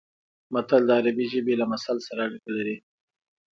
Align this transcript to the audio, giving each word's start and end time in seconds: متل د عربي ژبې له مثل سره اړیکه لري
متل 0.53 0.81
د 0.87 0.91
عربي 0.99 1.25
ژبې 1.33 1.53
له 1.61 1.65
مثل 1.73 1.95
سره 2.07 2.21
اړیکه 2.27 2.49
لري 2.57 2.77